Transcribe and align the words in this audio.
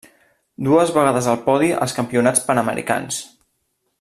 Dues 0.67 0.93
vegades 0.95 1.27
al 1.33 1.37
podi 1.49 1.69
als 1.85 1.95
Campionats 1.99 2.43
Panamericans. 2.49 3.23